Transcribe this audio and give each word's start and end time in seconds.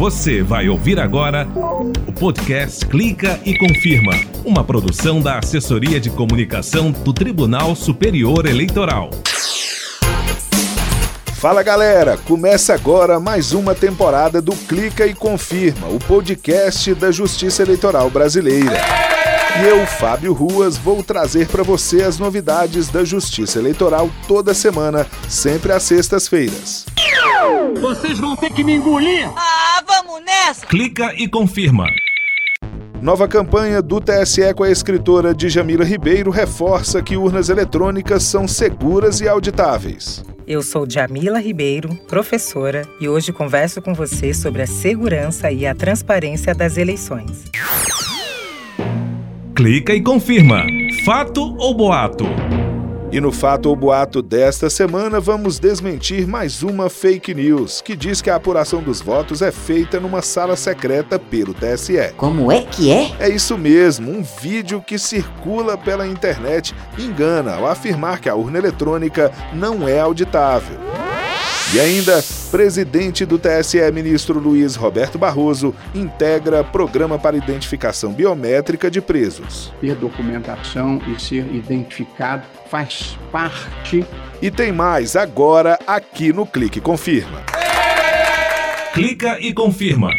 Você 0.00 0.42
vai 0.42 0.66
ouvir 0.66 0.98
agora 0.98 1.46
o 2.06 2.10
podcast 2.10 2.86
Clica 2.86 3.38
e 3.44 3.58
Confirma, 3.58 4.12
uma 4.46 4.64
produção 4.64 5.20
da 5.20 5.38
Assessoria 5.38 6.00
de 6.00 6.08
Comunicação 6.08 6.90
do 6.90 7.12
Tribunal 7.12 7.76
Superior 7.76 8.46
Eleitoral. 8.46 9.10
Fala 11.34 11.62
galera, 11.62 12.16
começa 12.16 12.72
agora 12.72 13.20
mais 13.20 13.52
uma 13.52 13.74
temporada 13.74 14.40
do 14.40 14.52
Clica 14.56 15.06
e 15.06 15.12
Confirma, 15.12 15.88
o 15.88 15.98
podcast 15.98 16.94
da 16.94 17.12
Justiça 17.12 17.60
Eleitoral 17.60 18.08
Brasileira. 18.08 18.80
E 19.62 19.68
eu, 19.68 19.86
Fábio 19.86 20.32
Ruas, 20.32 20.78
vou 20.78 21.02
trazer 21.02 21.46
para 21.46 21.62
você 21.62 22.02
as 22.04 22.18
novidades 22.18 22.88
da 22.88 23.04
Justiça 23.04 23.58
Eleitoral 23.58 24.08
toda 24.26 24.54
semana, 24.54 25.06
sempre 25.28 25.72
às 25.72 25.82
sextas-feiras. 25.82 26.86
Vocês 27.80 28.18
vão 28.18 28.34
ter 28.36 28.50
que 28.50 28.64
me 28.64 28.74
engolir! 28.74 29.30
Ah, 29.36 29.59
nessa! 30.50 30.66
Clica 30.66 31.14
e 31.16 31.28
confirma. 31.28 31.86
Nova 33.00 33.26
campanha 33.26 33.80
do 33.80 34.00
TSE 34.00 34.52
com 34.54 34.62
a 34.62 34.70
escritora 34.70 35.34
Djamila 35.34 35.84
Ribeiro 35.84 36.30
reforça 36.30 37.00
que 37.00 37.16
urnas 37.16 37.48
eletrônicas 37.48 38.24
são 38.24 38.46
seguras 38.46 39.20
e 39.20 39.28
auditáveis. 39.28 40.22
Eu 40.46 40.62
sou 40.62 40.84
Djamila 40.84 41.38
Ribeiro, 41.38 41.94
professora, 42.08 42.86
e 43.00 43.08
hoje 43.08 43.32
converso 43.32 43.80
com 43.80 43.94
você 43.94 44.34
sobre 44.34 44.62
a 44.62 44.66
segurança 44.66 45.50
e 45.50 45.66
a 45.66 45.74
transparência 45.74 46.54
das 46.54 46.76
eleições. 46.76 47.44
Clica 49.54 49.94
e 49.94 50.02
confirma. 50.02 50.64
Fato 51.04 51.56
ou 51.56 51.74
boato? 51.74 52.24
E 53.12 53.20
no 53.20 53.32
fato 53.32 53.68
ou 53.68 53.74
boato 53.74 54.22
desta 54.22 54.70
semana, 54.70 55.18
vamos 55.18 55.58
desmentir 55.58 56.28
mais 56.28 56.62
uma 56.62 56.88
fake 56.88 57.34
news 57.34 57.80
que 57.80 57.96
diz 57.96 58.22
que 58.22 58.30
a 58.30 58.36
apuração 58.36 58.80
dos 58.80 59.00
votos 59.00 59.42
é 59.42 59.50
feita 59.50 59.98
numa 59.98 60.22
sala 60.22 60.54
secreta 60.54 61.18
pelo 61.18 61.52
TSE. 61.52 62.12
Como 62.16 62.52
é 62.52 62.62
que 62.62 62.92
é? 62.92 63.10
É 63.18 63.28
isso 63.28 63.58
mesmo, 63.58 64.12
um 64.12 64.22
vídeo 64.22 64.80
que 64.80 64.96
circula 64.96 65.76
pela 65.76 66.06
internet 66.06 66.72
engana 66.96 67.56
ao 67.56 67.66
afirmar 67.66 68.20
que 68.20 68.28
a 68.28 68.36
urna 68.36 68.58
eletrônica 68.58 69.32
não 69.52 69.88
é 69.88 69.98
auditável. 69.98 70.78
E 71.74 71.80
ainda, 71.80 72.22
presidente 72.50 73.24
do 73.24 73.38
TSE, 73.38 73.78
ministro 73.92 74.38
Luiz 74.40 74.74
Roberto 74.74 75.16
Barroso, 75.16 75.74
integra 75.94 76.64
programa 76.64 77.18
para 77.18 77.36
identificação 77.36 78.12
biométrica 78.12 78.90
de 78.90 79.00
presos. 79.00 79.72
Ter 79.80 79.94
documentação 79.94 81.00
e 81.06 81.20
ser 81.20 81.46
identificado 81.54 82.42
faz 82.68 83.16
parte. 83.30 84.04
E 84.42 84.50
tem 84.50 84.72
mais 84.72 85.16
agora 85.16 85.78
aqui 85.86 86.32
no 86.32 86.44
Clique 86.44 86.80
Confirma. 86.80 87.42
Clica 88.92 89.38
e 89.40 89.52
confirma. 89.52 90.10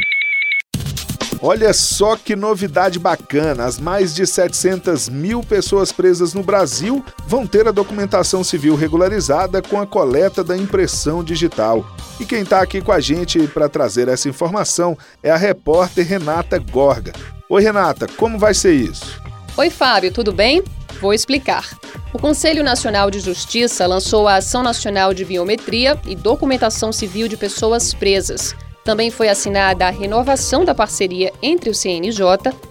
Olha 1.43 1.73
só 1.73 2.15
que 2.15 2.35
novidade 2.35 2.99
bacana! 2.99 3.65
As 3.65 3.79
mais 3.79 4.13
de 4.13 4.27
700 4.27 5.09
mil 5.09 5.41
pessoas 5.41 5.91
presas 5.91 6.35
no 6.35 6.43
Brasil 6.43 7.03
vão 7.25 7.47
ter 7.47 7.67
a 7.67 7.71
documentação 7.71 8.43
civil 8.43 8.75
regularizada 8.75 9.59
com 9.59 9.81
a 9.81 9.87
coleta 9.87 10.43
da 10.43 10.55
impressão 10.55 11.23
digital. 11.23 11.83
E 12.19 12.25
quem 12.25 12.43
está 12.43 12.61
aqui 12.61 12.79
com 12.79 12.91
a 12.91 12.99
gente 12.99 13.47
para 13.47 13.67
trazer 13.67 14.07
essa 14.07 14.29
informação 14.29 14.95
é 15.23 15.31
a 15.31 15.35
repórter 15.35 16.05
Renata 16.05 16.59
Gorga. 16.59 17.11
Oi, 17.49 17.63
Renata, 17.63 18.07
como 18.17 18.37
vai 18.37 18.53
ser 18.53 18.73
isso? 18.73 19.19
Oi, 19.57 19.71
Fábio, 19.71 20.13
tudo 20.13 20.31
bem? 20.31 20.63
Vou 21.01 21.11
explicar. 21.11 21.67
O 22.13 22.19
Conselho 22.19 22.63
Nacional 22.63 23.09
de 23.09 23.19
Justiça 23.19 23.87
lançou 23.87 24.27
a 24.27 24.35
Ação 24.35 24.61
Nacional 24.61 25.11
de 25.11 25.25
Biometria 25.25 25.99
e 26.05 26.15
Documentação 26.15 26.93
Civil 26.93 27.27
de 27.27 27.35
Pessoas 27.35 27.95
Presas. 27.95 28.53
Também 28.83 29.11
foi 29.11 29.29
assinada 29.29 29.85
a 29.85 29.91
renovação 29.91 30.65
da 30.65 30.73
parceria 30.73 31.31
entre 31.41 31.69
o 31.69 31.75
CNJ 31.75 32.25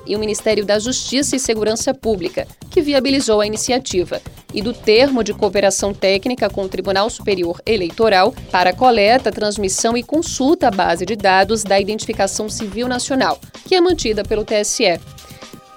e 0.06 0.16
o 0.16 0.19
Ministério 0.19 0.64
da 0.64 0.78
Justiça 0.78 1.36
e 1.36 1.41
Segurança 1.41 1.94
Pública, 1.94 2.48
que 2.69 2.83
viabilizou 2.83 3.41
a 3.41 3.47
iniciativa, 3.47 4.21
e 4.53 4.60
do 4.60 4.72
termo 4.72 5.22
de 5.22 5.32
cooperação 5.32 5.94
técnica 5.94 6.50
com 6.50 6.62
o 6.62 6.69
Tribunal 6.69 7.09
Superior 7.09 7.60
Eleitoral 7.65 8.34
para 8.50 8.72
coleta, 8.72 9.31
transmissão 9.31 9.97
e 9.97 10.03
consulta 10.03 10.66
à 10.66 10.71
base 10.72 11.06
de 11.06 11.15
dados 11.15 11.62
da 11.62 11.78
Identificação 11.78 12.48
Civil 12.48 12.88
Nacional, 12.88 13.38
que 13.65 13.77
é 13.77 13.81
mantida 13.81 14.25
pelo 14.25 14.44
TSE. 14.44 15.00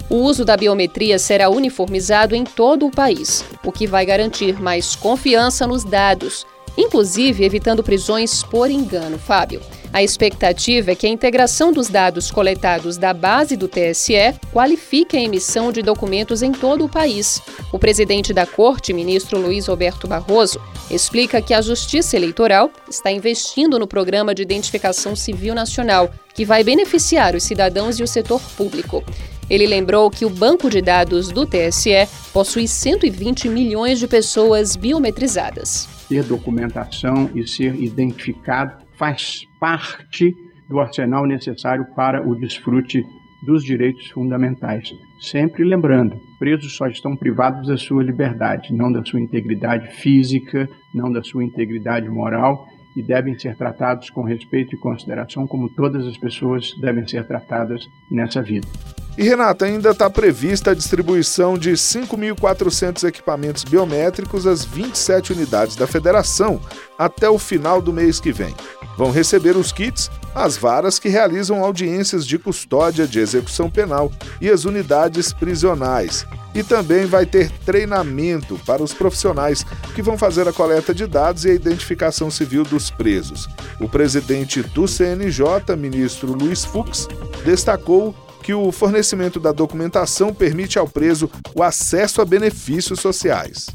O 0.10 0.16
uso 0.16 0.44
da 0.44 0.58
biometria 0.58 1.18
será 1.20 1.50
uniformizado 1.50 2.36
em 2.36 2.44
todo 2.44 2.88
o 2.88 2.92
país, 2.92 3.46
o 3.64 3.72
que 3.72 3.86
vai 3.86 4.06
garantir 4.06 4.60
mais 4.60 4.96
confiança 4.96 5.68
nos 5.68 5.84
dados, 5.84 6.46
inclusive 6.76 7.46
evitando 7.46 7.84
prisões 7.84 8.42
por 8.42 8.70
engano, 8.72 9.20
Fábio. 9.20 9.62
A 9.94 10.02
expectativa 10.02 10.92
é 10.92 10.96
que 10.96 11.06
a 11.06 11.10
integração 11.10 11.72
dos 11.72 11.88
dados 11.88 12.32
coletados 12.32 12.98
da 12.98 13.14
base 13.14 13.56
do 13.56 13.68
TSE 13.68 14.34
qualifique 14.52 15.16
a 15.16 15.22
emissão 15.22 15.72
de 15.72 15.84
documentos 15.84 16.42
em 16.42 16.52
todo 16.52 16.84
o 16.84 16.90
país. 16.90 17.40
O 17.72 17.78
presidente 17.78 18.34
da 18.34 18.48
Corte, 18.48 18.92
ministro 18.92 19.40
Luiz 19.40 19.68
Roberto 19.68 20.08
Barroso, 20.08 20.60
explica 20.90 21.44
que 21.44 21.54
a 21.54 21.62
Justiça 21.62 22.16
Eleitoral 22.16 22.72
está 22.90 23.12
investindo 23.12 23.78
no 23.78 23.86
Programa 23.86 24.34
de 24.34 24.42
Identificação 24.42 25.16
Civil 25.16 25.54
Nacional, 25.54 26.12
que 26.34 26.44
vai 26.44 26.64
beneficiar 26.64 27.36
os 27.36 27.44
cidadãos 27.44 28.00
e 28.00 28.04
o 28.04 28.08
setor 28.08 28.42
público. 28.58 29.04
Ele 29.48 29.68
lembrou 29.68 30.10
que 30.10 30.26
o 30.26 30.30
banco 30.30 30.72
de 30.72 30.82
dados 30.82 31.30
do 31.30 31.46
TSE 31.46 32.08
possui 32.34 32.68
120 32.68 33.48
milhões 33.48 34.00
de 34.00 34.08
pessoas 34.08 34.76
biometrizadas. 34.76 35.88
Ter 36.10 36.24
documentação 36.24 37.30
e 37.36 37.48
ser 37.48 37.76
identificado 37.76 38.84
faz 39.04 39.46
parte 39.60 40.34
do 40.70 40.80
arsenal 40.80 41.26
necessário 41.26 41.86
para 41.94 42.26
o 42.26 42.34
desfrute 42.36 43.04
dos 43.46 43.62
direitos 43.62 44.10
fundamentais. 44.12 44.94
Sempre 45.20 45.66
lembrando, 45.66 46.16
presos 46.40 46.74
só 46.78 46.88
estão 46.88 47.14
privados 47.14 47.68
da 47.68 47.76
sua 47.76 48.02
liberdade, 48.02 48.74
não 48.74 48.90
da 48.90 49.04
sua 49.04 49.20
integridade 49.20 49.94
física, 49.96 50.70
não 50.96 51.12
da 51.12 51.22
sua 51.22 51.44
integridade 51.44 52.08
moral 52.08 52.66
e 52.96 53.04
devem 53.04 53.38
ser 53.38 53.58
tratados 53.58 54.10
com 54.10 54.24
respeito 54.24 54.74
e 54.74 54.80
consideração 54.80 55.46
como 55.46 55.68
todas 55.68 56.08
as 56.08 56.18
pessoas 56.18 56.72
devem 56.80 57.06
ser 57.06 57.28
tratadas 57.28 57.86
nessa 58.10 58.42
vida. 58.42 58.70
E 59.16 59.24
Renata, 59.24 59.66
ainda 59.66 59.92
está 59.92 60.10
prevista 60.10 60.72
a 60.72 60.74
distribuição 60.74 61.56
de 61.56 61.72
5.400 61.74 63.08
equipamentos 63.08 63.64
biométricos 63.64 64.48
às 64.48 64.66
27 64.66 65.34
unidades 65.34 65.76
da 65.76 65.86
federação 65.86 66.60
até 66.98 67.30
o 67.30 67.38
final 67.38 67.80
do 67.80 67.94
mês 67.94 68.20
que 68.20 68.32
vem. 68.32 68.56
Vão 68.98 69.12
receber 69.12 69.56
os 69.56 69.72
kits 69.72 70.10
as 70.36 70.58
varas 70.58 70.98
que 70.98 71.10
realizam 71.10 71.64
audiências 71.64 72.26
de 72.26 72.40
custódia 72.40 73.06
de 73.06 73.20
execução 73.20 73.70
penal 73.70 74.12
e 74.42 74.50
as 74.50 74.66
unidades 74.66 75.32
prisionais. 75.32 76.26
E 76.56 76.64
também 76.64 77.06
vai 77.06 77.26
ter 77.26 77.52
treinamento 77.66 78.60
para 78.66 78.84
os 78.84 78.94
profissionais 78.94 79.64
que 79.96 80.02
vão 80.02 80.18
fazer 80.18 80.48
a 80.48 80.54
coleta 80.54 80.94
de 80.94 81.06
dados 81.06 81.46
e 81.46 81.52
a 81.52 81.54
identificação 81.54 82.32
civil 82.32 82.64
dos 82.64 82.90
presos. 82.90 83.48
O 83.80 83.88
presidente 83.88 84.62
do 84.62 84.88
CNJ, 84.88 85.76
ministro 85.78 86.34
Luiz 86.34 86.66
Fux, 86.66 87.08
destacou 87.44 88.16
que 88.44 88.54
o 88.54 88.72
fornecimento 88.72 89.40
da 89.40 89.54
documentação 89.54 90.34
permite 90.34 90.78
ao 90.78 90.88
preso 90.88 91.32
o 91.56 91.64
acesso 91.64 92.22
a 92.22 92.26
benefícios 92.26 93.00
sociais. 93.00 93.68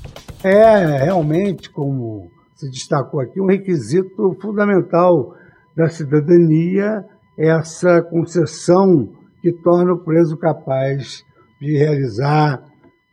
É 0.44 1.04
realmente, 1.04 1.70
como 1.70 2.30
se 2.54 2.70
destacou 2.70 3.18
aqui, 3.18 3.40
um 3.40 3.46
requisito 3.46 4.36
fundamental 4.40 5.34
da 5.74 5.88
cidadania 5.88 7.04
essa 7.38 8.02
concessão 8.02 9.08
que 9.40 9.52
torna 9.52 9.92
o 9.92 9.98
preso 9.98 10.36
capaz 10.36 11.24
de 11.60 11.76
realizar 11.76 12.62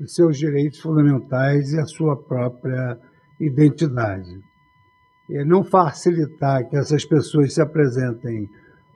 os 0.01 0.13
seus 0.13 0.37
direitos 0.37 0.79
fundamentais 0.79 1.71
e 1.71 1.79
a 1.79 1.85
sua 1.85 2.17
própria 2.17 2.97
identidade. 3.39 4.39
E 5.29 5.43
não 5.45 5.63
facilitar 5.63 6.67
que 6.67 6.75
essas 6.75 7.05
pessoas 7.05 7.53
se 7.53 7.61
apresentem 7.61 8.49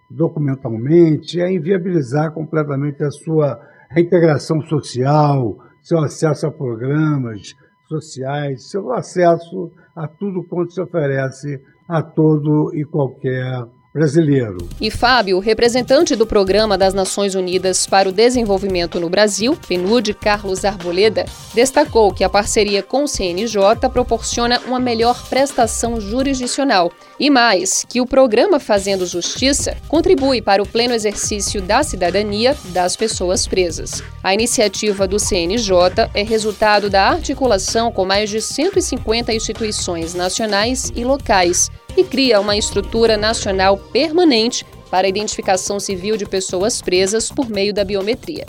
documentalmente 0.10 1.40
é 1.40 1.52
inviabilizar 1.52 2.32
completamente 2.32 3.04
a 3.04 3.12
sua 3.12 3.60
reintegração 3.90 4.62
social, 4.62 5.58
seu 5.82 6.00
acesso 6.00 6.48
a 6.48 6.52
programas 6.52 7.56
sociais, 7.88 8.70
seu 8.70 8.92
acesso 8.94 9.72
a 9.96 10.08
tudo 10.08 10.44
quanto 10.44 10.74
se 10.74 10.82
oferece 10.82 11.62
a 11.88 12.02
todo 12.02 12.74
e 12.76 12.86
qualquer 12.86 13.66
brasileiro. 13.94 14.58
E 14.80 14.92
Fábio, 14.92 15.40
representante 15.40 16.16
do 16.16 16.26
Programa 16.26 16.78
das 16.78 16.94
Nações 16.94 17.34
Unidas 17.34 17.88
para 17.88 18.08
o 18.08 18.12
Desenvolvimento 18.12 19.00
no 19.00 19.10
Brasil, 19.10 19.58
PNUD, 19.68 20.14
Carlos 20.14 20.64
Arboleda, 20.64 21.26
destacou 21.54 22.14
que 22.14 22.24
a 22.24 22.30
parceria 22.30 22.84
com 22.84 23.04
o 23.04 23.08
CNJ 23.08 23.90
proporciona 23.92 24.60
uma 24.68 24.80
melhor 24.80 25.28
prestação 25.28 26.00
jurisdicional 26.00 26.92
e 27.20 27.30
mais, 27.30 27.84
que 27.90 28.00
o 28.00 28.06
programa 28.06 28.60
Fazendo 28.60 29.06
Justiça 29.06 29.76
contribui 29.88 30.42
para 30.42 30.62
o 30.62 30.68
pleno 30.68 30.94
exercício 30.94 31.62
da 31.62 31.82
cidadania 31.84 32.56
das 32.66 32.96
pessoas 32.96 33.48
presas. 33.48 34.04
A 34.24 34.34
iniciativa 34.34 35.08
do 35.08 35.20
CNJ 35.20 36.10
é 36.14 36.24
resultado 36.24 36.90
da 36.90 37.10
articulação 37.10 37.92
com 37.92 38.06
mais 38.06 38.30
de 38.30 38.42
150 38.42 39.34
instituições 39.34 40.14
nacionais 40.14 40.92
e 40.96 41.04
locais 41.04 41.72
e 41.98 42.04
cria 42.04 42.40
uma 42.40 42.58
estrutura 42.58 43.18
nacional 43.18 43.78
permanente 43.78 44.66
para 44.90 45.08
a 45.08 45.10
identificação 45.10 45.80
civil 45.80 46.18
de 46.18 46.26
pessoas 46.26 46.82
presas 46.82 47.30
por 47.30 47.50
meio 47.50 47.74
da 47.74 47.84
biometria. 47.84 48.46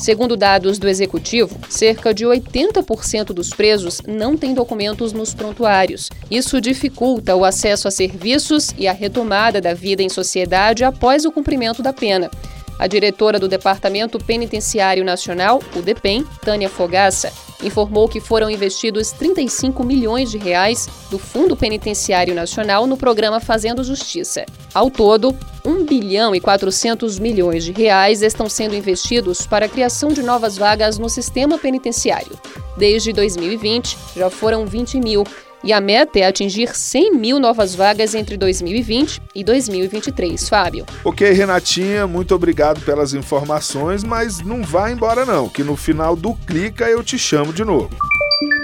Segundo 0.00 0.34
dados 0.34 0.78
do 0.78 0.88
executivo, 0.88 1.54
cerca 1.68 2.14
de 2.14 2.24
80% 2.24 3.34
dos 3.34 3.50
presos 3.50 4.00
não 4.08 4.34
têm 4.34 4.54
documentos 4.54 5.12
nos 5.12 5.34
prontuários. 5.34 6.08
Isso 6.30 6.58
dificulta 6.58 7.36
o 7.36 7.44
acesso 7.44 7.86
a 7.86 7.90
serviços 7.90 8.74
e 8.78 8.88
a 8.88 8.92
retomada 8.92 9.60
da 9.60 9.74
vida 9.74 10.02
em 10.02 10.08
sociedade 10.08 10.84
após 10.84 11.26
o 11.26 11.30
cumprimento 11.30 11.82
da 11.82 11.92
pena. 11.92 12.30
A 12.78 12.86
diretora 12.86 13.38
do 13.38 13.46
Departamento 13.46 14.18
Penitenciário 14.18 15.04
Nacional, 15.04 15.62
o 15.76 15.82
DEPEN, 15.82 16.24
Tânia 16.42 16.70
Fogaça, 16.70 17.30
informou 17.62 18.08
que 18.08 18.20
foram 18.20 18.50
investidos 18.50 19.10
35 19.12 19.84
milhões 19.84 20.30
de 20.30 20.38
reais 20.38 20.88
do 21.10 21.18
Fundo 21.18 21.56
Penitenciário 21.56 22.34
Nacional 22.34 22.86
no 22.86 22.96
programa 22.96 23.40
Fazendo 23.40 23.84
Justiça. 23.84 24.44
Ao 24.74 24.90
todo, 24.90 25.36
1 25.64 25.84
bilhão 25.84 26.34
e 26.34 26.40
400 26.40 27.18
milhões 27.18 27.64
de 27.64 27.72
reais 27.72 28.22
estão 28.22 28.48
sendo 28.48 28.74
investidos 28.74 29.46
para 29.46 29.66
a 29.66 29.68
criação 29.68 30.10
de 30.10 30.22
novas 30.22 30.56
vagas 30.56 30.98
no 30.98 31.08
sistema 31.08 31.58
penitenciário. 31.58 32.38
Desde 32.76 33.12
2020, 33.12 33.96
já 34.16 34.30
foram 34.30 34.64
20 34.64 35.00
mil 35.00 35.24
e 35.62 35.72
a 35.72 35.80
meta 35.80 36.18
é 36.18 36.26
atingir 36.26 36.74
100 36.74 37.14
mil 37.14 37.38
novas 37.38 37.74
vagas 37.74 38.14
entre 38.14 38.36
2020 38.36 39.20
e 39.34 39.44
2023, 39.44 40.48
Fábio. 40.48 40.86
Ok, 41.04 41.30
Renatinha, 41.30 42.06
muito 42.06 42.34
obrigado 42.34 42.80
pelas 42.80 43.14
informações, 43.14 44.02
mas 44.02 44.40
não 44.40 44.62
vá 44.62 44.90
embora 44.90 45.24
não, 45.24 45.48
que 45.48 45.62
no 45.62 45.76
final 45.76 46.16
do 46.16 46.34
Clica 46.34 46.88
eu 46.88 47.02
te 47.02 47.18
chamo 47.18 47.52
de 47.52 47.64
novo. 47.64 47.90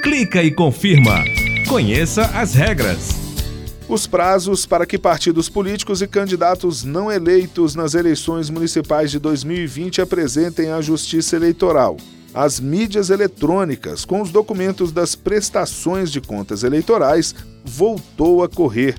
Clica 0.03 0.43
e 0.43 0.51
confirma. 0.51 1.23
Conheça 1.69 2.23
as 2.35 2.55
regras. 2.55 3.11
Os 3.89 4.07
prazos 4.07 4.67
para 4.67 4.85
que 4.85 4.99
partidos 4.99 5.49
políticos 5.49 6.03
e 6.03 6.09
candidatos 6.09 6.83
não 6.83 7.11
eleitos 7.11 7.75
nas 7.75 7.95
eleições 7.95 8.51
municipais 8.51 9.11
de 9.13 9.19
2020 9.19 10.01
apresentem 10.01 10.73
à 10.73 10.81
Justiça 10.81 11.37
Eleitoral 11.37 11.97
as 12.37 12.61
mídias 12.61 13.09
eletrônicas 13.09 14.05
com 14.05 14.21
os 14.21 14.31
documentos 14.31 14.93
das 14.93 15.15
prestações 15.15 16.13
de 16.13 16.21
contas 16.21 16.63
eleitorais 16.63 17.35
voltou 17.65 18.45
a 18.45 18.49
correr, 18.49 18.97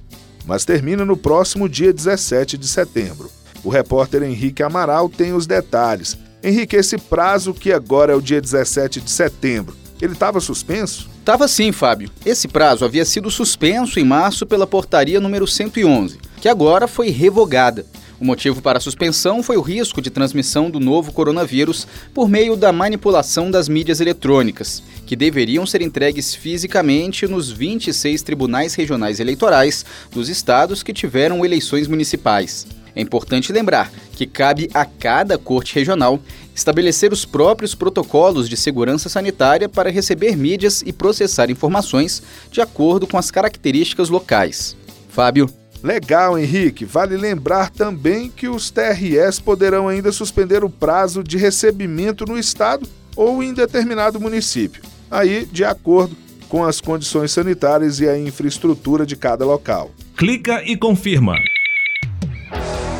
mas 0.47 0.65
termina 0.65 1.05
no 1.05 1.15
próximo 1.15 1.69
dia 1.69 1.93
17 1.93 2.57
de 2.57 2.67
setembro. 2.67 3.29
O 3.63 3.69
repórter 3.69 4.23
Henrique 4.23 4.63
Amaral 4.63 5.07
tem 5.07 5.33
os 5.33 5.45
detalhes. 5.45 6.17
Henrique, 6.41 6.75
esse 6.75 6.97
prazo 6.97 7.53
que 7.53 7.71
agora 7.71 8.11
é 8.11 8.15
o 8.15 8.21
dia 8.21 8.41
17 8.41 9.01
de 9.01 9.11
setembro, 9.11 9.75
ele 10.01 10.13
estava 10.13 10.39
suspenso? 10.39 11.07
Estava 11.19 11.47
sim, 11.47 11.71
Fábio. 11.71 12.09
Esse 12.25 12.47
prazo 12.47 12.85
havia 12.85 13.05
sido 13.05 13.29
suspenso 13.29 13.99
em 13.99 14.03
março 14.03 14.47
pela 14.47 14.65
portaria 14.65 15.19
número 15.19 15.45
111, 15.45 16.17
que 16.41 16.49
agora 16.49 16.87
foi 16.87 17.09
revogada. 17.09 17.85
O 18.19 18.25
motivo 18.25 18.61
para 18.63 18.79
a 18.79 18.81
suspensão 18.81 19.43
foi 19.43 19.57
o 19.57 19.61
risco 19.61 20.01
de 20.01 20.09
transmissão 20.09 20.71
do 20.71 20.79
novo 20.79 21.11
coronavírus 21.11 21.87
por 22.15 22.27
meio 22.27 22.55
da 22.55 22.71
manipulação 22.71 23.51
das 23.51 23.69
mídias 23.69 24.01
eletrônicas, 24.01 24.81
que 25.05 25.15
deveriam 25.15 25.67
ser 25.67 25.83
entregues 25.83 26.33
fisicamente 26.33 27.27
nos 27.27 27.51
26 27.51 28.23
tribunais 28.23 28.73
regionais 28.73 29.19
eleitorais 29.19 29.85
dos 30.11 30.29
estados 30.29 30.81
que 30.81 30.93
tiveram 30.93 31.45
eleições 31.45 31.87
municipais. 31.87 32.65
É 32.95 33.01
importante 33.01 33.53
lembrar 33.53 33.91
que 34.13 34.25
cabe 34.25 34.67
a 34.73 34.83
cada 34.83 35.37
corte 35.37 35.75
regional 35.75 36.19
estabelecer 36.55 37.13
os 37.13 37.23
próprios 37.23 37.75
protocolos 37.75 38.49
de 38.49 38.57
segurança 38.57 39.07
sanitária 39.07 39.69
para 39.69 39.91
receber 39.91 40.35
mídias 40.35 40.81
e 40.83 40.91
processar 40.91 41.51
informações 41.51 42.23
de 42.51 42.59
acordo 42.61 43.05
com 43.05 43.19
as 43.19 43.29
características 43.29 44.09
locais. 44.09 44.75
Fábio. 45.09 45.47
Legal, 45.83 46.37
Henrique. 46.37 46.85
Vale 46.85 47.15
lembrar 47.15 47.69
também 47.69 48.29
que 48.29 48.47
os 48.47 48.71
TRS 48.71 49.39
poderão 49.39 49.87
ainda 49.87 50.11
suspender 50.11 50.63
o 50.63 50.69
prazo 50.69 51.23
de 51.23 51.37
recebimento 51.37 52.25
no 52.25 52.37
estado 52.37 52.87
ou 53.15 53.41
em 53.41 53.53
determinado 53.53 54.19
município, 54.19 54.83
aí 55.09 55.45
de 55.45 55.63
acordo 55.63 56.15
com 56.47 56.63
as 56.63 56.79
condições 56.79 57.31
sanitárias 57.31 57.99
e 57.99 58.07
a 58.07 58.17
infraestrutura 58.17 59.05
de 59.05 59.15
cada 59.15 59.45
local. 59.45 59.91
Clica 60.15 60.63
e 60.63 60.77
confirma. 60.77 61.35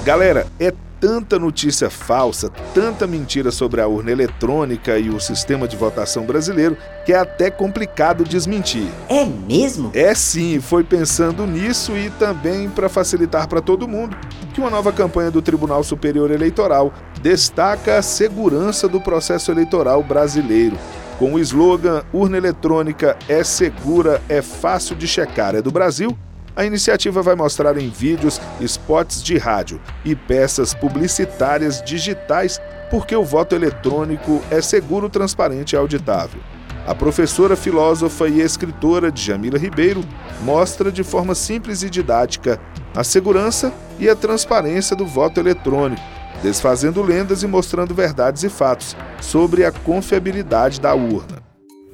Galera, 0.04 0.48
é 0.60 0.74
tanta 1.00 1.38
notícia 1.38 1.90
falsa, 1.90 2.52
tanta 2.74 3.06
mentira 3.06 3.52
sobre 3.52 3.82
a 3.82 3.88
urna 3.88 4.12
eletrônica 4.12 4.98
e 4.98 5.10
o 5.10 5.20
sistema 5.20 5.68
de 5.68 5.76
votação 5.76 6.26
brasileiro 6.26 6.78
que 7.06 7.14
é 7.14 7.18
até 7.18 7.50
complicado 7.50 8.24
desmentir. 8.24 8.88
É 9.08 9.26
mesmo? 9.26 9.92
É 9.94 10.14
sim, 10.14 10.60
foi 10.60 10.84
pensando 10.84 11.46
nisso 11.46 11.96
e 11.96 12.10
também 12.12 12.70
para 12.70 12.90
facilitar 12.90 13.48
para 13.48 13.62
todo 13.62 13.88
mundo 13.88 14.18
que 14.54 14.60
uma 14.60 14.70
nova 14.70 14.92
campanha 14.92 15.32
do 15.32 15.42
Tribunal 15.42 15.84
Superior 15.84 16.32
Eleitoral 16.32 16.94
destaca 17.22 17.98
a 17.98 18.02
segurança 18.02 18.88
do 18.88 19.00
processo 19.00 19.52
eleitoral 19.52 20.04
brasileiro. 20.04 20.78
Com 21.20 21.34
o 21.34 21.40
slogan 21.40 22.04
Urna 22.14 22.38
eletrônica 22.38 23.18
é 23.28 23.44
segura, 23.44 24.22
é 24.30 24.42
fácil 24.42 24.96
de 24.96 25.08
checar, 25.08 25.56
é 25.56 25.62
do 25.62 25.72
Brasil 25.72 26.16
a 26.58 26.66
iniciativa 26.66 27.22
vai 27.22 27.36
mostrar 27.36 27.78
em 27.78 27.88
vídeos, 27.88 28.42
spots 28.62 29.22
de 29.22 29.38
rádio 29.38 29.80
e 30.04 30.16
peças 30.16 30.74
publicitárias 30.74 31.84
digitais 31.84 32.60
porque 32.90 33.16
o 33.16 33.24
voto 33.24 33.54
eletrônico 33.54 34.42
é 34.50 34.60
seguro, 34.60 35.08
transparente 35.08 35.74
e 35.74 35.78
auditável. 35.78 36.42
A 36.88 36.96
professora, 36.96 37.56
filósofa 37.56 38.28
e 38.28 38.42
escritora 38.42 39.12
Jamila 39.14 39.60
Ribeiro 39.60 40.04
mostra 40.42 40.92
de 40.92 41.04
forma 41.04 41.36
simples 41.36 41.84
e 41.84 41.92
didática 41.92 42.60
a 42.96 43.04
segurança 43.04 43.72
e 44.00 44.10
a 44.10 44.16
transparência 44.16 44.96
do 44.96 45.06
voto 45.06 45.40
eletrônico, 45.40 46.02
desfazendo 46.42 47.04
lendas 47.04 47.44
e 47.44 47.48
mostrando 47.48 47.94
verdades 47.94 48.42
e 48.44 48.50
fatos 48.50 48.98
sobre 49.22 49.64
a 49.64 49.72
confiabilidade 49.72 50.82
da 50.82 50.96
urna. 50.96 51.37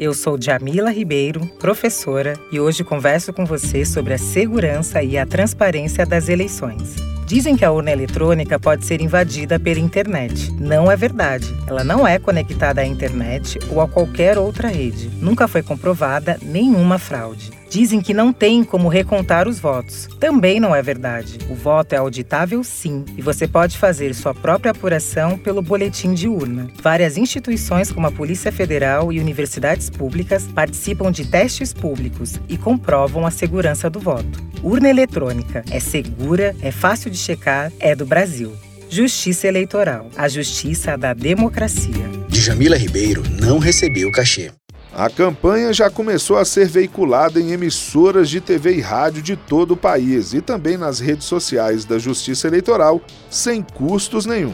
Eu 0.04 0.14
sou 0.14 0.38
Jamila 0.38 0.92
Ribeiro, 0.92 1.48
professora, 1.58 2.38
e 2.52 2.60
hoje 2.60 2.84
converso 2.84 3.32
com 3.32 3.46
você 3.46 3.86
sobre 3.86 4.14
a 4.14 4.18
segurança 4.18 5.02
e 5.02 5.18
a 5.18 5.26
transparência 5.26 6.06
das 6.06 6.28
eleições. 6.28 7.13
Dizem 7.34 7.58
que 7.58 7.66
a 7.66 7.72
urna 7.72 7.90
eletrônica 7.90 8.60
pode 8.60 8.86
ser 8.86 9.02
invadida 9.02 9.60
pela 9.60 9.80
internet. 9.80 10.52
Não 10.52 10.92
é 10.92 10.96
verdade. 10.96 11.52
Ela 11.66 11.84
não 11.84 12.08
é 12.08 12.20
conectada 12.20 12.82
à 12.82 12.86
internet 12.86 13.58
ou 13.72 13.82
a 13.82 13.88
qualquer 13.88 14.38
outra 14.38 14.68
rede. 14.68 15.10
Nunca 15.20 15.48
foi 15.48 15.64
comprovada 15.64 16.38
nenhuma 16.44 17.00
fraude. 17.00 17.50
Dizem 17.74 18.02
que 18.02 18.14
não 18.14 18.32
tem 18.32 18.64
como 18.64 18.88
recontar 18.88 19.48
os 19.48 19.58
votos. 19.58 20.08
Também 20.20 20.60
não 20.60 20.76
é 20.76 20.82
verdade. 20.84 21.40
O 21.50 21.56
voto 21.56 21.94
é 21.94 21.98
auditável 21.98 22.64
sim, 22.64 23.04
e 23.18 23.22
você 23.24 23.48
pode 23.48 23.80
fazer 23.80 24.14
sua 24.14 24.36
própria 24.36 24.70
apuração 24.70 25.40
pelo 25.40 25.60
boletim 25.60 26.14
de 26.14 26.28
urna. 26.28 26.70
Várias 26.84 27.18
instituições, 27.18 27.92
como 27.92 28.06
a 28.06 28.12
Polícia 28.12 28.52
Federal 28.52 29.12
e 29.12 29.20
universidades 29.20 29.90
públicas, 29.90 30.44
participam 30.54 31.12
de 31.12 31.26
testes 31.26 31.74
públicos 31.74 32.40
e 32.48 32.60
comprovam 32.60 33.26
a 33.26 33.32
segurança 33.32 33.90
do 33.90 34.00
voto. 34.00 34.54
Urna 34.62 34.90
eletrônica 34.90 35.66
é 35.72 35.80
segura, 35.80 36.56
é 36.62 36.72
fácil 36.72 37.10
de 37.10 37.18
checar, 37.24 37.72
é 37.80 37.96
do 37.96 38.06
Brasil. 38.06 38.54
Justiça 38.90 39.48
Eleitoral, 39.48 40.10
a 40.16 40.28
justiça 40.28 40.98
da 40.98 41.14
democracia. 41.14 42.10
Djamila 42.28 42.78
Ribeiro 42.78 43.24
não 43.42 43.58
recebeu 43.58 44.12
cachê. 44.12 44.52
A 44.96 45.10
campanha 45.10 45.74
já 45.74 45.90
começou 45.90 46.38
a 46.38 46.46
ser 46.46 46.68
veiculada 46.68 47.40
em 47.40 47.52
emissoras 47.52 48.30
de 48.30 48.40
TV 48.40 48.76
e 48.76 48.82
rádio 48.82 49.24
de 49.24 49.36
todo 49.36 49.72
o 49.72 49.78
país 49.78 50.34
e 50.34 50.42
também 50.42 50.78
nas 50.78 51.00
redes 51.00 51.26
sociais 51.26 51.84
da 51.84 51.98
Justiça 51.98 52.48
Eleitoral, 52.48 53.02
sem 53.32 53.64
custos 53.64 54.28
nenhum. 54.28 54.54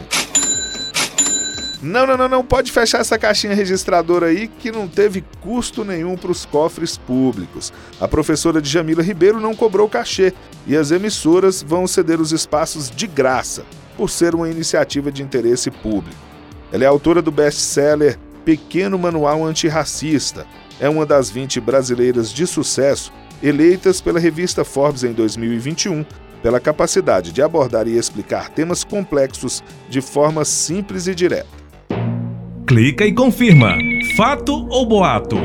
Não, 1.82 2.06
não, 2.06 2.18
não, 2.18 2.28
não 2.28 2.44
pode 2.44 2.74
fechar 2.74 3.00
essa 3.00 3.18
caixinha 3.18 3.56
registradora 3.56 4.28
aí 4.28 4.50
que 4.50 4.70
não 4.70 4.86
teve 4.86 5.24
custo 5.40 5.86
nenhum 5.86 6.18
para 6.18 6.32
os 6.32 6.46
cofres 6.46 6.98
públicos. 6.98 7.72
A 8.02 8.08
professora 8.08 8.62
Djamila 8.62 9.02
Ribeiro 9.02 9.40
não 9.40 9.56
cobrou 9.56 9.88
cachê 9.88 10.34
e 10.68 10.76
as 10.76 10.92
emissoras 10.92 11.64
vão 11.64 11.88
ceder 11.88 12.20
os 12.20 12.34
espaços 12.34 12.90
de 12.90 13.08
graça, 13.08 13.64
por 13.96 14.10
ser 14.10 14.36
uma 14.36 14.50
iniciativa 14.50 15.10
de 15.10 15.24
interesse 15.24 15.72
público. 15.72 16.20
Ela 16.70 16.84
é 16.84 16.88
autora 16.88 17.22
do 17.22 17.32
best-seller 17.32 18.20
Pequeno 18.44 19.00
Manual 19.00 19.46
Antirracista. 19.46 20.46
É 20.82 20.90
uma 20.90 21.06
das 21.06 21.30
20 21.30 21.62
brasileiras 21.62 22.34
de 22.34 22.46
sucesso 22.46 23.14
eleitas 23.42 24.02
pela 24.02 24.20
revista 24.20 24.66
Forbes 24.66 25.06
em 25.06 25.14
2021 25.14 26.06
pela 26.42 26.60
capacidade 26.60 27.32
de 27.32 27.42
abordar 27.42 27.88
e 27.88 27.98
explicar 27.98 28.50
temas 28.50 28.84
complexos 28.84 29.64
de 29.90 30.02
forma 30.02 30.46
simples 30.46 31.08
e 31.08 31.16
direta. 31.16 31.59
Clica 32.70 33.04
e 33.04 33.12
confirma. 33.12 33.76
Fato 34.16 34.68
ou 34.70 34.86
boato? 34.86 35.38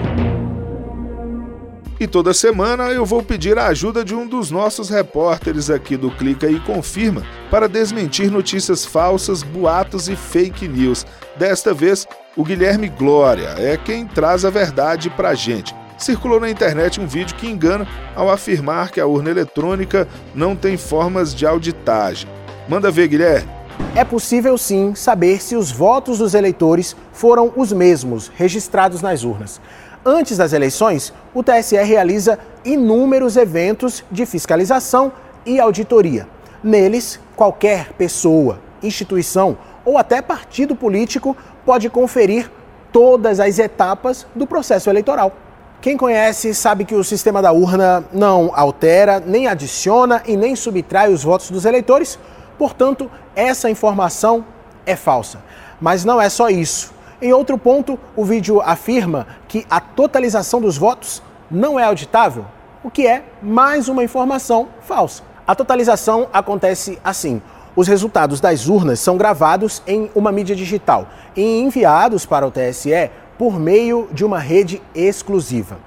E 1.98 2.06
toda 2.06 2.34
semana 2.34 2.88
eu 2.90 3.06
vou 3.06 3.22
pedir 3.22 3.58
a 3.58 3.68
ajuda 3.68 4.04
de 4.04 4.14
um 4.14 4.26
dos 4.26 4.50
nossos 4.50 4.90
repórteres 4.90 5.70
aqui 5.70 5.96
do 5.96 6.10
Clica 6.10 6.50
e 6.50 6.60
Confirma 6.60 7.22
para 7.50 7.66
desmentir 7.66 8.30
notícias 8.30 8.84
falsas, 8.84 9.42
boatos 9.42 10.06
e 10.10 10.14
fake 10.14 10.68
news. 10.68 11.06
Desta 11.34 11.72
vez, 11.72 12.06
o 12.36 12.44
Guilherme 12.44 12.90
Glória 12.90 13.54
é 13.56 13.78
quem 13.78 14.06
traz 14.06 14.44
a 14.44 14.50
verdade 14.50 15.08
pra 15.08 15.32
gente. 15.32 15.74
Circulou 15.96 16.38
na 16.38 16.50
internet 16.50 17.00
um 17.00 17.06
vídeo 17.06 17.36
que 17.36 17.46
engana 17.46 17.88
ao 18.14 18.28
afirmar 18.28 18.90
que 18.90 19.00
a 19.00 19.06
urna 19.06 19.30
eletrônica 19.30 20.06
não 20.34 20.54
tem 20.54 20.76
formas 20.76 21.34
de 21.34 21.46
auditagem. 21.46 22.28
Manda 22.68 22.90
ver, 22.90 23.08
Guilherme. 23.08 23.63
É 23.96 24.04
possível 24.04 24.58
sim 24.58 24.94
saber 24.94 25.40
se 25.40 25.54
os 25.54 25.70
votos 25.70 26.18
dos 26.18 26.34
eleitores 26.34 26.96
foram 27.12 27.52
os 27.56 27.72
mesmos 27.72 28.30
registrados 28.34 29.00
nas 29.00 29.22
urnas. 29.22 29.60
Antes 30.04 30.36
das 30.36 30.52
eleições, 30.52 31.12
o 31.32 31.42
TSE 31.42 31.76
realiza 31.76 32.38
inúmeros 32.64 33.36
eventos 33.36 34.04
de 34.10 34.26
fiscalização 34.26 35.12
e 35.46 35.60
auditoria. 35.60 36.28
Neles, 36.62 37.20
qualquer 37.36 37.92
pessoa, 37.92 38.58
instituição 38.82 39.56
ou 39.84 39.96
até 39.96 40.20
partido 40.20 40.74
político 40.74 41.36
pode 41.64 41.88
conferir 41.88 42.50
todas 42.92 43.40
as 43.40 43.58
etapas 43.58 44.26
do 44.34 44.46
processo 44.46 44.90
eleitoral. 44.90 45.32
Quem 45.80 45.96
conhece 45.96 46.54
sabe 46.54 46.84
que 46.84 46.94
o 46.94 47.04
sistema 47.04 47.42
da 47.42 47.52
urna 47.52 48.04
não 48.12 48.50
altera, 48.54 49.20
nem 49.20 49.46
adiciona 49.46 50.22
e 50.26 50.36
nem 50.36 50.56
subtrai 50.56 51.12
os 51.12 51.22
votos 51.22 51.50
dos 51.50 51.64
eleitores, 51.64 52.18
portanto, 52.58 53.10
essa 53.34 53.70
informação 53.70 54.44
é 54.86 54.96
falsa. 54.96 55.42
Mas 55.80 56.04
não 56.04 56.20
é 56.20 56.28
só 56.28 56.48
isso. 56.48 56.92
Em 57.20 57.32
outro 57.32 57.56
ponto, 57.56 57.98
o 58.16 58.24
vídeo 58.24 58.60
afirma 58.60 59.26
que 59.48 59.66
a 59.70 59.80
totalização 59.80 60.60
dos 60.60 60.76
votos 60.76 61.22
não 61.50 61.78
é 61.78 61.84
auditável, 61.84 62.44
o 62.82 62.90
que 62.90 63.06
é 63.06 63.24
mais 63.42 63.88
uma 63.88 64.04
informação 64.04 64.68
falsa. 64.80 65.22
A 65.46 65.54
totalização 65.54 66.28
acontece 66.32 66.98
assim: 67.04 67.40
os 67.76 67.88
resultados 67.88 68.40
das 68.40 68.66
urnas 68.66 69.00
são 69.00 69.16
gravados 69.16 69.82
em 69.86 70.10
uma 70.14 70.30
mídia 70.30 70.54
digital 70.54 71.08
e 71.36 71.60
enviados 71.60 72.24
para 72.24 72.46
o 72.46 72.50
TSE 72.50 73.10
por 73.38 73.58
meio 73.58 74.08
de 74.12 74.24
uma 74.24 74.38
rede 74.38 74.80
exclusiva. 74.94 75.78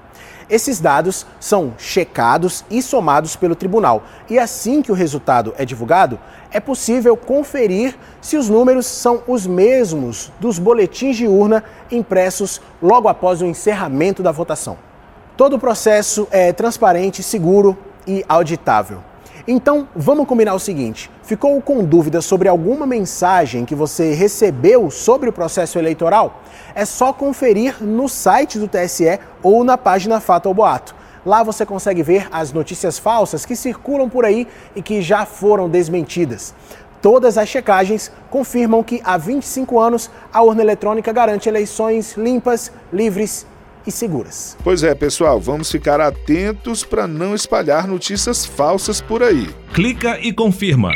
Esses 0.50 0.80
dados 0.80 1.26
são 1.38 1.74
checados 1.76 2.64
e 2.70 2.80
somados 2.80 3.36
pelo 3.36 3.54
tribunal, 3.54 4.02
e 4.30 4.38
assim 4.38 4.80
que 4.80 4.90
o 4.90 4.94
resultado 4.94 5.54
é 5.58 5.64
divulgado, 5.64 6.18
é 6.50 6.60
possível 6.60 7.16
conferir 7.16 7.96
se 8.20 8.36
os 8.36 8.48
números 8.48 8.86
são 8.86 9.22
os 9.26 9.46
mesmos 9.46 10.32
dos 10.40 10.58
boletins 10.58 11.16
de 11.16 11.26
urna 11.26 11.62
impressos 11.90 12.60
logo 12.82 13.08
após 13.08 13.42
o 13.42 13.46
encerramento 13.46 14.22
da 14.22 14.32
votação. 14.32 14.78
Todo 15.36 15.56
o 15.56 15.58
processo 15.58 16.26
é 16.30 16.52
transparente, 16.52 17.22
seguro 17.22 17.76
e 18.06 18.24
auditável. 18.28 18.98
Então, 19.46 19.88
vamos 19.96 20.26
combinar 20.26 20.54
o 20.54 20.58
seguinte: 20.58 21.10
ficou 21.22 21.60
com 21.62 21.82
dúvida 21.82 22.20
sobre 22.20 22.48
alguma 22.48 22.86
mensagem 22.86 23.64
que 23.64 23.74
você 23.74 24.12
recebeu 24.12 24.90
sobre 24.90 25.30
o 25.30 25.32
processo 25.32 25.78
eleitoral? 25.78 26.42
É 26.74 26.84
só 26.84 27.12
conferir 27.12 27.82
no 27.82 28.08
site 28.08 28.58
do 28.58 28.68
TSE 28.68 29.18
ou 29.42 29.64
na 29.64 29.78
página 29.78 30.20
Fato 30.20 30.46
ou 30.46 30.54
Boato. 30.54 30.97
Lá 31.24 31.42
você 31.42 31.64
consegue 31.66 32.02
ver 32.02 32.28
as 32.30 32.52
notícias 32.52 32.98
falsas 32.98 33.44
que 33.44 33.56
circulam 33.56 34.08
por 34.08 34.24
aí 34.24 34.46
e 34.74 34.82
que 34.82 35.02
já 35.02 35.24
foram 35.26 35.68
desmentidas. 35.68 36.54
Todas 37.00 37.38
as 37.38 37.48
checagens 37.48 38.10
confirmam 38.28 38.82
que 38.82 39.00
há 39.04 39.16
25 39.16 39.78
anos 39.78 40.10
a 40.32 40.42
urna 40.42 40.62
eletrônica 40.62 41.12
garante 41.12 41.48
eleições 41.48 42.16
limpas, 42.16 42.72
livres 42.92 43.46
e 43.86 43.92
seguras. 43.92 44.56
Pois 44.64 44.82
é, 44.82 44.94
pessoal, 44.94 45.40
vamos 45.40 45.70
ficar 45.70 46.00
atentos 46.00 46.84
para 46.84 47.06
não 47.06 47.34
espalhar 47.34 47.86
notícias 47.86 48.44
falsas 48.44 49.00
por 49.00 49.22
aí. 49.22 49.48
Clica 49.72 50.18
e 50.20 50.32
confirma. 50.32 50.90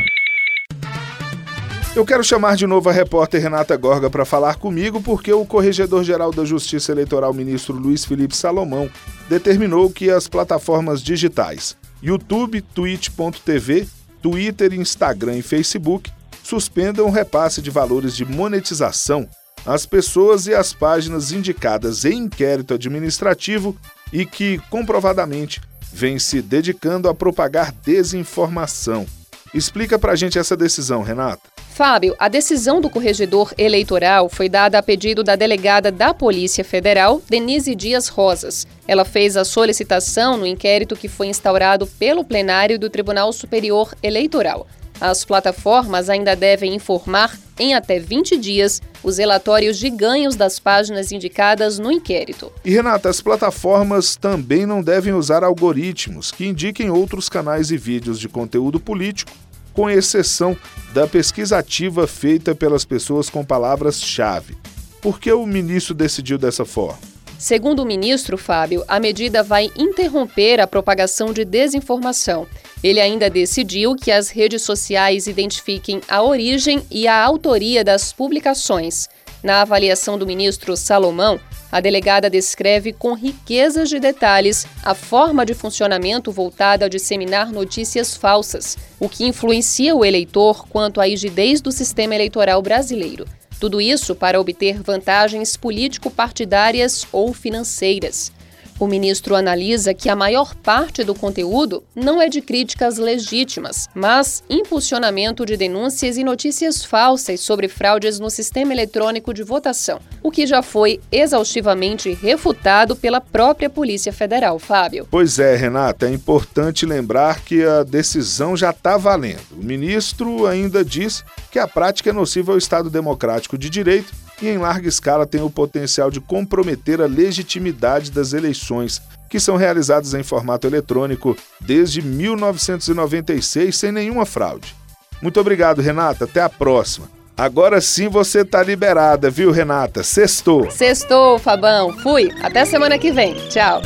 Eu 1.95 2.03
quero 2.03 2.23
chamar 2.23 2.55
de 2.55 2.65
novo 2.65 2.89
a 2.89 2.91
repórter 2.91 3.39
Renata 3.39 3.77
Gorga 3.77 4.09
para 4.09 4.25
falar 4.25 4.55
comigo, 4.55 4.99
porque 4.99 5.31
o 5.31 5.45
Corregedor-Geral 5.45 6.31
da 6.31 6.43
Justiça 6.43 6.91
Eleitoral, 6.91 7.31
ministro 7.35 7.75
Luiz 7.75 8.03
Felipe 8.03 8.35
Salomão, 8.35 8.89
determinou 9.29 9.89
que 9.89 10.09
as 10.09 10.27
plataformas 10.27 11.01
digitais 11.01 11.75
YouTube, 12.01 12.61
Twitch.tv, 12.61 13.87
Twitter, 14.21 14.73
Instagram 14.73 15.37
e 15.37 15.41
Facebook 15.41 16.11
suspendam 16.43 17.05
o 17.05 17.11
repasse 17.11 17.61
de 17.61 17.71
valores 17.71 18.15
de 18.15 18.25
monetização 18.25 19.29
as 19.65 19.85
pessoas 19.85 20.45
e 20.45 20.53
as 20.53 20.73
páginas 20.73 21.31
indicadas 21.31 22.03
em 22.03 22.23
inquérito 22.23 22.73
administrativo 22.73 23.77
e 24.11 24.25
que, 24.25 24.57
comprovadamente, 24.69 25.61
vêm 25.91 26.19
se 26.19 26.41
dedicando 26.41 27.07
a 27.07 27.15
propagar 27.15 27.71
desinformação. 27.71 29.05
Explica 29.53 29.97
pra 29.97 30.15
gente 30.15 30.37
essa 30.37 30.57
decisão, 30.57 31.01
Renata. 31.01 31.52
Fábio, 31.73 32.15
a 32.19 32.27
decisão 32.27 32.79
do 32.79 32.87
corregedor 32.87 33.51
eleitoral 33.57 34.29
foi 34.29 34.47
dada 34.47 34.77
a 34.77 34.83
pedido 34.83 35.23
da 35.23 35.35
delegada 35.35 35.91
da 35.91 36.13
Polícia 36.13 36.63
Federal, 36.63 37.19
Denise 37.27 37.73
Dias 37.73 38.07
Rosas. 38.09 38.67
Ela 38.87 39.03
fez 39.03 39.35
a 39.35 39.43
solicitação 39.43 40.37
no 40.37 40.45
inquérito 40.45 40.95
que 40.95 41.07
foi 41.07 41.25
instaurado 41.25 41.87
pelo 41.87 42.23
plenário 42.23 42.77
do 42.77 42.91
Tribunal 42.91 43.33
Superior 43.33 43.91
Eleitoral. 44.03 44.67
As 45.01 45.25
plataformas 45.25 46.11
ainda 46.11 46.35
devem 46.35 46.75
informar, 46.75 47.35
em 47.57 47.73
até 47.73 47.97
20 47.97 48.37
dias, 48.37 48.79
os 49.03 49.17
relatórios 49.17 49.79
de 49.79 49.89
ganhos 49.89 50.35
das 50.35 50.59
páginas 50.59 51.11
indicadas 51.11 51.79
no 51.79 51.91
inquérito. 51.91 52.51
E 52.63 52.69
Renata, 52.69 53.09
as 53.09 53.19
plataformas 53.19 54.15
também 54.15 54.67
não 54.67 54.83
devem 54.83 55.13
usar 55.13 55.43
algoritmos 55.43 56.31
que 56.31 56.45
indiquem 56.45 56.91
outros 56.91 57.27
canais 57.27 57.71
e 57.71 57.77
vídeos 57.77 58.19
de 58.19 58.29
conteúdo 58.29 58.79
político, 58.79 59.31
com 59.73 59.89
exceção 59.89 60.55
da 60.93 61.07
pesquisa 61.07 61.57
ativa 61.57 62.07
feita 62.07 62.53
pelas 62.53 62.85
pessoas 62.85 63.29
com 63.29 63.43
palavras-chave. 63.43 64.55
Por 65.01 65.19
que 65.19 65.31
o 65.31 65.45
ministro 65.45 65.93
decidiu 65.93 66.37
dessa 66.37 66.63
forma? 66.63 66.99
Segundo 67.37 67.81
o 67.81 67.85
ministro 67.85 68.37
Fábio, 68.37 68.85
a 68.87 69.01
medida 69.01 69.43
vai 69.43 69.69
interromper 69.75 70.61
a 70.61 70.67
propagação 70.67 71.33
de 71.33 71.43
desinformação. 71.43 72.47
Ele 72.81 73.01
ainda 73.01 73.29
decidiu 73.29 73.95
que 73.95 74.11
as 74.11 74.29
redes 74.29 74.61
sociais 74.61 75.27
identifiquem 75.27 75.99
a 76.07 76.23
origem 76.23 76.85
e 76.89 77.05
a 77.05 77.21
autoria 77.21 77.83
das 77.83 78.13
publicações. 78.13 79.09
Na 79.43 79.61
avaliação 79.61 80.17
do 80.17 80.25
ministro 80.25 80.77
Salomão, 80.77 81.37
a 81.73 81.79
delegada 81.79 82.29
descreve 82.29 82.93
com 82.93 83.15
riquezas 83.15 83.89
de 83.89 83.99
detalhes 83.99 84.67
a 84.83 84.93
forma 84.93 85.43
de 85.43 85.55
funcionamento 85.55 86.31
voltada 86.31 86.85
a 86.85 86.87
disseminar 86.87 87.51
notícias 87.51 88.15
falsas, 88.15 88.77
o 88.99 89.09
que 89.09 89.25
influencia 89.25 89.95
o 89.95 90.05
eleitor 90.05 90.67
quanto 90.67 91.01
à 91.01 91.05
rigidez 91.05 91.61
do 91.61 91.71
sistema 91.71 92.13
eleitoral 92.13 92.61
brasileiro. 92.61 93.25
Tudo 93.59 93.81
isso 93.81 94.13
para 94.13 94.39
obter 94.39 94.83
vantagens 94.83 95.57
político-partidárias 95.57 97.07
ou 97.11 97.33
financeiras. 97.33 98.31
O 98.79 98.87
ministro 98.87 99.35
analisa 99.35 99.93
que 99.93 100.09
a 100.09 100.15
maior 100.15 100.55
parte 100.55 101.03
do 101.03 101.13
conteúdo 101.13 101.83
não 101.95 102.21
é 102.21 102.27
de 102.27 102.41
críticas 102.41 102.97
legítimas, 102.97 103.87
mas 103.93 104.43
impulsionamento 104.49 105.45
de 105.45 105.55
denúncias 105.55 106.17
e 106.17 106.23
notícias 106.23 106.83
falsas 106.83 107.39
sobre 107.39 107.67
fraudes 107.67 108.19
no 108.19 108.29
sistema 108.29 108.73
eletrônico 108.73 109.33
de 109.33 109.43
votação, 109.43 109.99
o 110.21 110.31
que 110.31 110.47
já 110.47 110.61
foi 110.61 110.99
exaustivamente 111.11 112.13
refutado 112.13 112.95
pela 112.95 113.21
própria 113.21 113.69
Polícia 113.69 114.11
Federal, 114.11 114.57
Fábio. 114.59 115.07
Pois 115.09 115.39
é, 115.39 115.55
Renata, 115.55 116.07
é 116.07 116.13
importante 116.13 116.85
lembrar 116.85 117.41
que 117.41 117.63
a 117.63 117.83
decisão 117.83 118.57
já 118.57 118.71
está 118.71 118.97
valendo. 118.97 119.41
O 119.51 119.63
ministro 119.63 120.47
ainda 120.47 120.83
diz 120.83 121.23
que 121.51 121.59
a 121.59 121.67
prática 121.67 122.09
é 122.09 122.13
nociva 122.13 122.51
ao 122.51 122.57
Estado 122.57 122.89
Democrático 122.89 123.57
de 123.57 123.69
Direito 123.69 124.22
e, 124.41 124.47
em 124.49 124.57
larga 124.57 124.87
escala, 124.87 125.25
tem 125.25 125.41
o 125.41 125.49
potencial 125.49 126.09
de 126.11 126.19
comprometer 126.19 127.01
a 127.01 127.05
legitimidade 127.05 128.11
das 128.11 128.33
eleições, 128.33 129.01
que 129.29 129.39
são 129.39 129.55
realizadas 129.55 130.13
em 130.13 130.23
formato 130.23 130.67
eletrônico 130.67 131.35
desde 131.59 132.01
1996 132.01 133.75
sem 133.75 133.91
nenhuma 133.91 134.25
fraude. 134.25 134.75
Muito 135.21 135.39
obrigado, 135.39 135.81
Renata. 135.81 136.25
Até 136.25 136.41
a 136.41 136.49
próxima. 136.49 137.07
Agora 137.35 137.81
sim 137.81 138.07
você 138.07 138.41
está 138.41 138.61
liberada, 138.61 139.29
viu, 139.29 139.51
Renata? 139.51 140.03
Sextou. 140.03 140.69
Sextou, 140.69 141.39
Fabão. 141.39 141.91
Fui. 141.99 142.29
Até 142.43 142.63
semana 142.65 142.99
que 142.99 143.11
vem. 143.11 143.33
Tchau. 143.49 143.81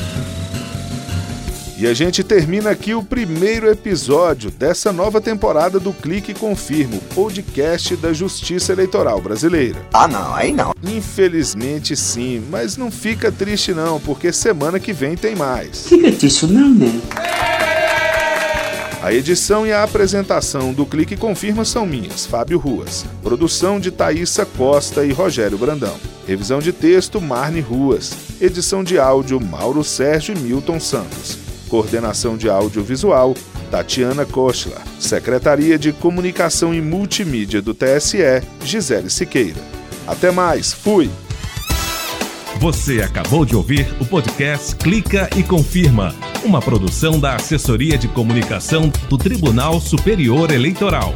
E 1.80 1.86
a 1.86 1.94
gente 1.94 2.24
termina 2.24 2.72
aqui 2.72 2.96
o 2.96 3.04
primeiro 3.04 3.70
episódio 3.70 4.50
dessa 4.50 4.92
nova 4.92 5.22
temporada 5.22 5.80
do 5.80 5.94
Clique 5.94 6.34
Confirmo, 6.34 7.00
podcast 7.14 7.96
da 7.96 8.12
Justiça 8.12 8.74
Eleitoral 8.74 9.22
Brasileira. 9.22 9.78
Ah, 9.94 10.08
não, 10.08 10.34
aí 10.34 10.52
não. 10.52 10.74
Infelizmente 10.84 11.96
sim, 11.96 12.44
mas 12.50 12.78
não 12.78 12.90
fica 12.90 13.32
triste 13.32 13.76
não, 13.76 14.00
porque 14.00 14.34
semana 14.34 14.80
que 14.80 14.92
vem 14.92 15.16
tem 15.16 15.36
mais. 15.36 15.88
Fica 15.88 16.12
triste 16.12 16.48
não, 16.48 16.74
né? 16.74 17.00
A 19.04 19.14
edição 19.14 19.66
e 19.66 19.72
a 19.72 19.84
apresentação 19.84 20.74
do 20.74 20.84
Clique 20.84 21.16
Confirma 21.16 21.64
são 21.64 21.86
minhas, 21.86 22.26
Fábio 22.26 22.58
Ruas. 22.58 23.06
Produção 23.22 23.80
de 23.80 23.92
Thaísa 23.92 24.48
Costa 24.48 25.06
e 25.06 25.14
Rogério 25.14 25.60
Brandão. 25.60 25.96
Revisão 26.28 26.58
de 26.58 26.74
texto, 26.74 27.22
Marne 27.22 27.62
Ruas. 27.62 28.14
Edição 28.42 28.84
de 28.84 28.98
áudio, 28.98 29.40
Mauro 29.40 29.84
Sérgio 29.84 30.36
e 30.36 30.40
Milton 30.40 30.80
Santos. 30.80 31.47
Coordenação 31.68 32.38
de 32.38 32.50
Audiovisual, 32.50 33.36
Tatiana 33.70 34.26
Kochler. 34.26 34.80
Secretaria 35.00 35.78
de 35.78 35.92
Comunicação 35.92 36.74
e 36.74 36.82
Multimídia 36.82 37.62
do 37.62 37.74
TSE, 37.74 38.42
Gisele 38.64 39.10
Siqueira. 39.10 39.62
Até 40.08 40.32
mais, 40.32 40.74
fui! 40.74 41.10
Você 42.60 43.02
acabou 43.02 43.46
de 43.46 43.56
ouvir 43.56 43.88
o 44.00 44.06
podcast 44.06 44.76
Clica 44.78 45.30
e 45.38 45.44
Confirma, 45.44 46.16
uma 46.44 46.60
produção 46.60 47.20
da 47.20 47.36
Assessoria 47.36 47.98
de 47.98 48.08
Comunicação 48.08 48.92
do 49.08 49.18
Tribunal 49.18 49.80
Superior 49.80 50.52
Eleitoral. 50.52 51.14